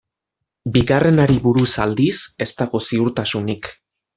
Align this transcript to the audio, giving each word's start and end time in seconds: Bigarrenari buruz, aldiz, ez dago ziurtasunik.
Bigarrenari 0.77 1.35
buruz, 1.45 1.67
aldiz, 1.85 2.17
ez 2.47 2.51
dago 2.63 2.85
ziurtasunik. 2.89 3.75